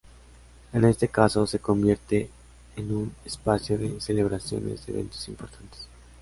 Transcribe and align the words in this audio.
En 0.73 0.83
este 0.85 1.09
caso, 1.09 1.45
se 1.45 1.59
convierte 1.59 2.27
en 2.75 2.91
un 2.91 3.15
espacio 3.23 3.77
de 3.77 4.01
celebraciones 4.01 4.83
de 4.87 4.93
eventos 4.93 5.29
importantes. 5.29 5.87